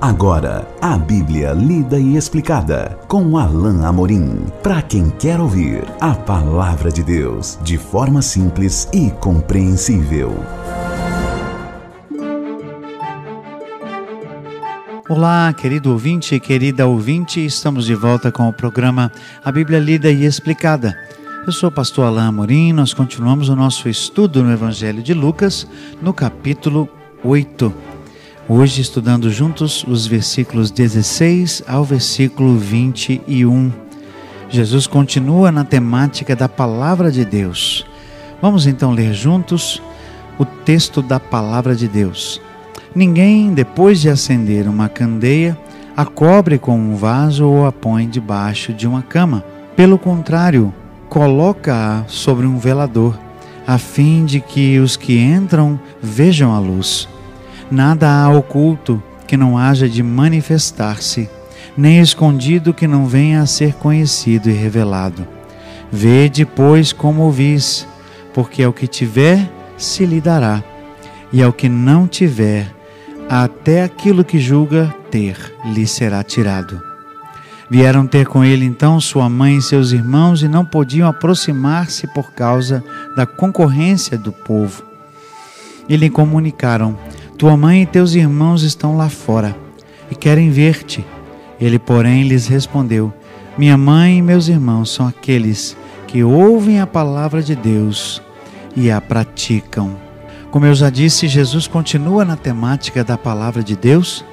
[0.00, 4.46] Agora, a Bíblia lida e explicada com Alain Amorim.
[4.62, 10.36] Para quem quer ouvir a palavra de Deus de forma simples e compreensível.
[15.08, 19.10] Olá, querido ouvinte e querida ouvinte, estamos de volta com o programa
[19.44, 20.96] A Bíblia Lida e Explicada.
[21.44, 25.66] Eu sou o pastor Alain Amorim, nós continuamos o nosso estudo no Evangelho de Lucas,
[26.00, 26.88] no capítulo
[27.24, 27.87] 8.
[28.50, 33.70] Hoje estudando juntos os versículos 16 ao versículo 21.
[34.48, 37.84] Jesus continua na temática da palavra de Deus.
[38.40, 39.82] Vamos então ler juntos
[40.38, 42.40] o texto da palavra de Deus.
[42.94, 45.54] Ninguém, depois de acender uma candeia,
[45.94, 49.44] a cobre com um vaso ou a põe debaixo de uma cama.
[49.76, 50.72] Pelo contrário,
[51.10, 53.14] coloca-a sobre um velador,
[53.66, 57.06] a fim de que os que entram vejam a luz.
[57.70, 61.28] Nada há oculto que não haja de manifestar-se,
[61.76, 65.26] nem escondido que não venha a ser conhecido e revelado.
[65.92, 67.86] Vede, pois, como ouvis,
[68.32, 70.62] porque ao que tiver se lhe dará,
[71.32, 72.74] e ao que não tiver,
[73.28, 76.82] até aquilo que julga ter lhe será tirado.
[77.70, 82.32] Vieram ter com ele então sua mãe e seus irmãos e não podiam aproximar-se por
[82.32, 82.82] causa
[83.14, 84.82] da concorrência do povo.
[85.86, 86.98] E lhe comunicaram:
[87.38, 89.56] tua mãe e teus irmãos estão lá fora
[90.10, 91.06] e querem ver-te.
[91.60, 93.14] Ele, porém, lhes respondeu:
[93.56, 95.76] Minha mãe e meus irmãos são aqueles
[96.08, 98.20] que ouvem a palavra de Deus
[98.74, 99.96] e a praticam.
[100.50, 104.24] Como eu já disse, Jesus continua na temática da palavra de Deus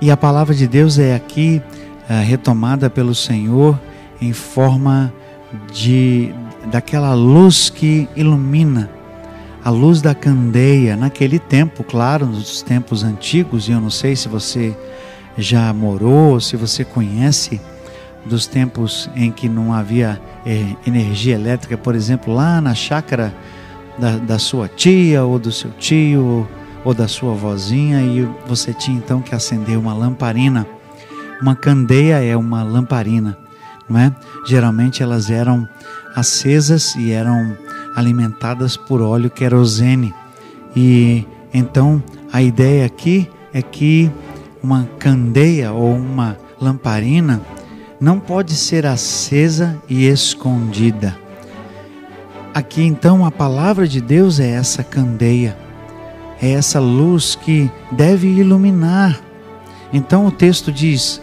[0.00, 1.60] e a palavra de Deus é aqui
[2.08, 3.78] é, retomada pelo Senhor
[4.20, 5.12] em forma
[5.72, 6.32] de
[6.70, 8.99] daquela luz que ilumina
[9.62, 14.28] a luz da candeia naquele tempo, claro, nos tempos antigos, e eu não sei se
[14.28, 14.76] você
[15.36, 17.60] já morou, se você conhece
[18.24, 23.34] dos tempos em que não havia é, energia elétrica, por exemplo, lá na chácara
[23.98, 26.48] da, da sua tia ou do seu tio ou,
[26.84, 30.66] ou da sua vozinha, e você tinha então que acender uma lamparina.
[31.40, 33.36] Uma candeia é uma lamparina,
[33.88, 34.14] não é?
[34.46, 35.68] Geralmente elas eram
[36.14, 37.56] acesas e eram
[37.94, 40.14] alimentadas por óleo querosene.
[40.74, 42.02] E então
[42.32, 44.10] a ideia aqui é que
[44.62, 47.40] uma candeia ou uma lamparina
[48.00, 51.18] não pode ser acesa e escondida.
[52.54, 55.56] Aqui então a palavra de Deus é essa candeia,
[56.40, 59.20] é essa luz que deve iluminar.
[59.92, 61.20] Então o texto diz: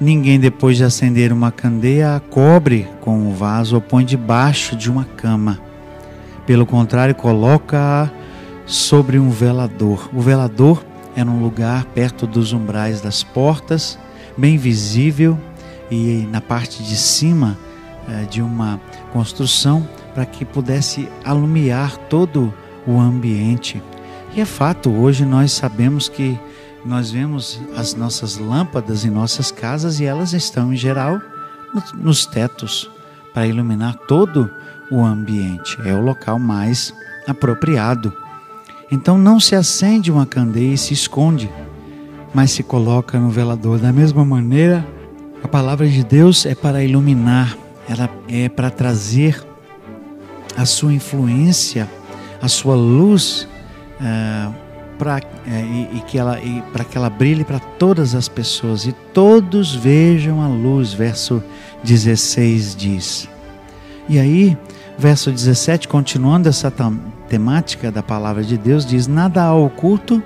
[0.00, 4.90] Ninguém depois de acender uma candeia a cobre com o vaso ou põe debaixo de
[4.90, 5.71] uma cama
[6.46, 8.10] pelo contrário, coloca-a
[8.66, 10.08] sobre um velador.
[10.12, 10.82] O velador
[11.14, 13.98] era um lugar perto dos umbrais das portas,
[14.36, 15.38] bem visível
[15.90, 17.58] e na parte de cima
[18.08, 18.80] eh, de uma
[19.12, 22.52] construção para que pudesse alumiar todo
[22.86, 23.82] o ambiente.
[24.34, 26.38] E é fato, hoje nós sabemos que
[26.84, 31.20] nós vemos as nossas lâmpadas em nossas casas e elas estão em geral
[31.94, 32.90] nos tetos
[33.32, 34.50] para iluminar todo
[34.90, 36.94] o ambiente, é o local mais
[37.26, 38.12] apropriado.
[38.90, 41.50] Então não se acende uma candeia e se esconde,
[42.34, 43.78] mas se coloca no velador.
[43.78, 44.86] Da mesma maneira,
[45.42, 47.56] a palavra de Deus é para iluminar,
[47.88, 49.42] ela é para trazer
[50.56, 51.88] a sua influência,
[52.40, 53.48] a sua luz,
[54.00, 54.48] é,
[55.48, 56.18] é, e, e, que
[56.72, 60.92] para que ela brilhe para todas as pessoas e todos vejam a luz.
[60.92, 61.42] Verso
[61.82, 63.28] 16 diz.
[64.08, 64.56] E aí
[64.98, 66.72] Verso 17, continuando essa
[67.28, 70.22] temática da palavra de Deus, diz: Nada há oculto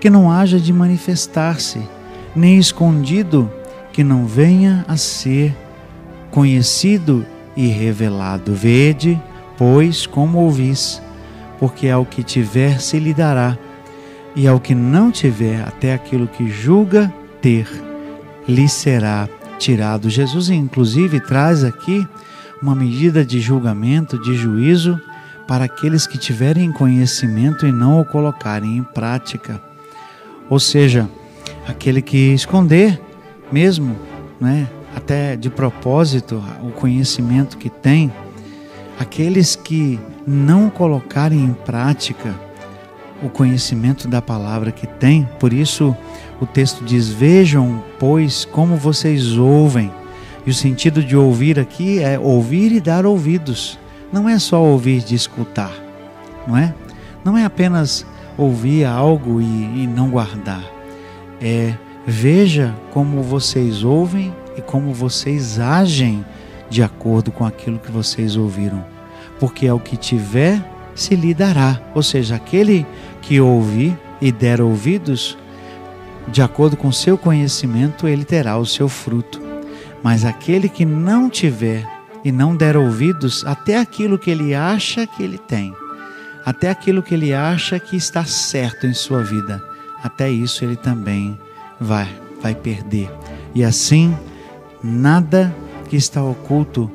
[0.00, 1.80] que não haja de manifestar-se,
[2.36, 3.50] nem escondido
[3.92, 5.56] que não venha a ser
[6.30, 7.24] conhecido
[7.56, 8.54] e revelado.
[8.54, 9.20] Vede,
[9.56, 11.00] pois, como ouvis,
[11.58, 13.56] porque ao que tiver se lhe dará,
[14.36, 17.66] e ao que não tiver, até aquilo que julga ter,
[18.46, 19.28] lhe será
[19.58, 20.10] tirado.
[20.10, 22.06] Jesus, inclusive, traz aqui
[22.64, 24.98] uma medida de julgamento, de juízo
[25.46, 29.60] para aqueles que tiverem conhecimento e não o colocarem em prática.
[30.48, 31.06] Ou seja,
[31.68, 32.98] aquele que esconder
[33.52, 33.94] mesmo,
[34.40, 34.66] né,
[34.96, 38.10] até de propósito, o conhecimento que tem,
[38.98, 42.34] aqueles que não colocarem em prática
[43.22, 45.94] o conhecimento da palavra que tem, por isso
[46.40, 49.92] o texto diz: Vejam, pois, como vocês ouvem
[50.46, 53.78] e o sentido de ouvir aqui é ouvir e dar ouvidos.
[54.12, 55.72] Não é só ouvir de escutar,
[56.46, 56.74] não é?
[57.24, 58.06] Não é apenas
[58.36, 60.62] ouvir algo e, e não guardar.
[61.40, 61.74] É
[62.06, 66.24] Veja como vocês ouvem e como vocês agem
[66.68, 68.84] de acordo com aquilo que vocês ouviram,
[69.40, 70.62] porque ao que tiver
[70.94, 71.80] se lhe dará.
[71.94, 72.86] Ou seja, aquele
[73.22, 75.38] que ouvir e der ouvidos,
[76.28, 79.43] de acordo com seu conhecimento, ele terá o seu fruto.
[80.04, 81.84] Mas aquele que não tiver
[82.22, 85.74] e não der ouvidos até aquilo que ele acha que ele tem,
[86.44, 89.60] até aquilo que ele acha que está certo em sua vida,
[90.02, 91.36] até isso ele também
[91.80, 93.10] vai vai perder.
[93.54, 94.14] E assim,
[94.82, 95.56] nada
[95.88, 96.90] que está oculto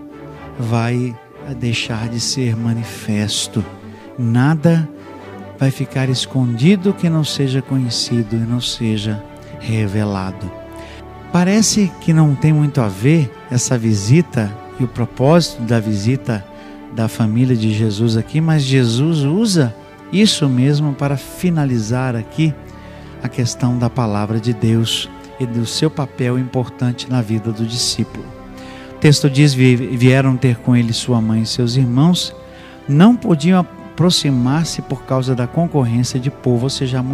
[0.60, 1.18] vai
[1.58, 3.66] deixar de ser manifesto.
[4.16, 4.88] Nada
[5.58, 9.24] vai ficar escondido que não seja conhecido e não seja
[9.60, 10.59] revelado.
[11.32, 16.44] Parece que não tem muito a ver essa visita e o propósito da visita
[16.94, 19.76] da família de Jesus aqui, mas Jesus usa
[20.12, 22.54] isso mesmo para finalizar aqui
[23.22, 25.08] a questão da palavra de Deus
[25.40, 28.26] e do seu papel importante na vida do discípulo.
[28.96, 32.36] O texto diz: vieram ter com ele sua mãe e seus irmãos,
[32.88, 37.06] não podiam aproximar-se por causa da concorrência de povo, ou seja,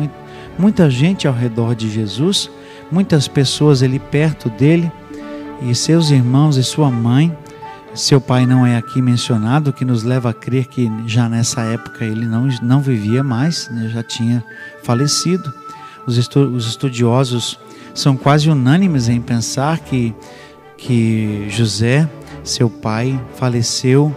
[0.57, 2.50] muita gente ao redor de Jesus,
[2.91, 4.91] muitas pessoas ali perto dele,
[5.61, 7.35] e seus irmãos e sua mãe.
[7.93, 11.61] Seu pai não é aqui mencionado, o que nos leva a crer que já nessa
[11.61, 14.43] época ele não, não vivia mais, né, já tinha
[14.83, 15.53] falecido.
[16.05, 17.57] Os, estu, os estudiosos
[17.93, 20.13] são quase unânimes em pensar que,
[20.77, 22.09] que José,
[22.43, 24.13] seu pai, faleceu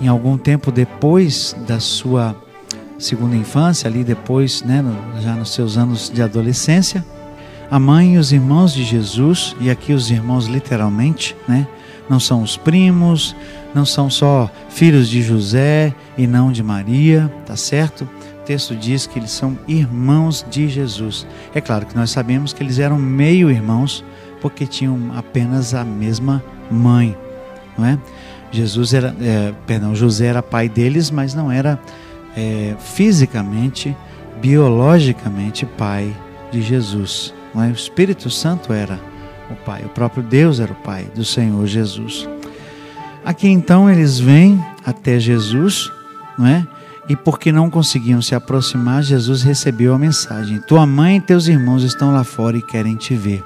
[0.00, 2.34] em algum tempo depois da sua
[2.98, 4.84] segunda infância, ali depois, né,
[5.20, 7.04] já nos seus anos de adolescência.
[7.70, 11.68] A mãe e os irmãos de Jesus, e aqui os irmãos literalmente, né,
[12.08, 13.36] não são os primos,
[13.72, 18.08] não são só filhos de José e não de Maria, tá certo?
[18.40, 21.24] O texto diz que eles são irmãos de Jesus.
[21.54, 24.04] É claro que nós sabemos que eles eram meio irmãos
[24.40, 27.16] porque tinham apenas a mesma mãe,
[27.78, 27.96] não é?
[28.50, 31.78] Jesus era, é, perdão, José era pai deles, mas não era
[32.36, 33.96] é, fisicamente,
[34.40, 36.12] biologicamente pai
[36.50, 37.32] de Jesus.
[37.56, 37.66] É?
[37.68, 38.98] O Espírito Santo era
[39.50, 42.28] o pai, o próprio Deus era o pai do Senhor Jesus.
[43.24, 45.90] Aqui então eles vêm até Jesus,
[46.38, 46.66] não é?
[47.08, 51.82] E porque não conseguiam se aproximar, Jesus recebeu a mensagem: Tua mãe e teus irmãos
[51.82, 53.42] estão lá fora e querem te ver.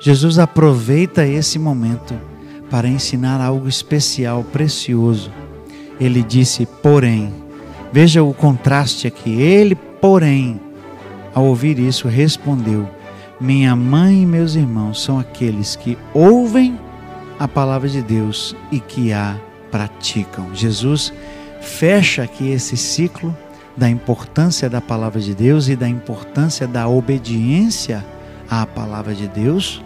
[0.00, 2.14] Jesus aproveita esse momento
[2.70, 5.32] para ensinar algo especial, precioso.
[6.00, 7.32] Ele disse, porém,
[7.92, 9.30] veja o contraste aqui.
[9.40, 10.60] Ele, porém,
[11.34, 12.88] ao ouvir isso, respondeu:
[13.40, 16.78] Minha mãe e meus irmãos são aqueles que ouvem
[17.38, 19.36] a palavra de Deus e que a
[19.70, 20.54] praticam.
[20.54, 21.12] Jesus
[21.60, 23.36] fecha aqui esse ciclo
[23.76, 28.04] da importância da palavra de Deus e da importância da obediência
[28.50, 29.82] à palavra de Deus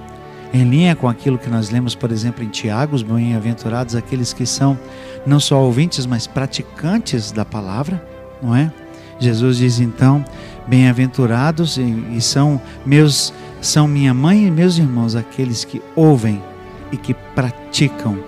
[0.52, 4.44] em linha com aquilo que nós lemos, por exemplo, em Tiago, os bem-aventurados, aqueles que
[4.44, 4.78] são
[5.24, 8.02] não só ouvintes, mas praticantes da palavra,
[8.42, 8.70] não é?
[9.18, 10.22] Jesus diz então:
[10.66, 11.82] bem-aventurados e,
[12.14, 13.32] e são meus
[13.62, 16.42] são minha mãe e meus irmãos aqueles que ouvem
[16.90, 18.18] e que praticam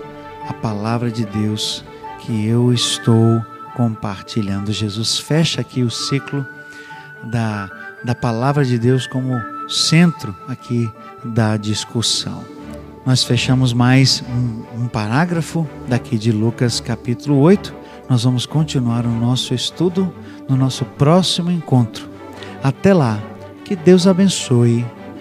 [0.47, 1.83] a palavra de Deus
[2.21, 3.43] que eu estou
[3.75, 4.71] compartilhando.
[4.71, 6.47] Jesus fecha aqui o ciclo
[7.25, 7.69] da,
[8.01, 9.33] da palavra de Deus como
[9.67, 10.89] centro aqui
[11.23, 12.41] da discussão.
[13.05, 17.75] Nós fechamos mais um, um, parágrafo daqui de Lucas capítulo 8.
[18.09, 20.11] Nós vamos continuar o nosso estudo
[20.47, 22.07] no nosso próximo encontro.
[22.63, 23.21] Até lá,
[23.65, 24.85] que Deus abençoe